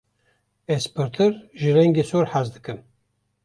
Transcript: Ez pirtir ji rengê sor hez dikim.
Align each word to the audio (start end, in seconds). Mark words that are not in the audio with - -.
Ez 0.75 0.81
pirtir 0.95 1.31
ji 1.59 1.69
rengê 1.77 2.03
sor 2.11 2.27
hez 2.33 2.47
dikim. 2.59 2.79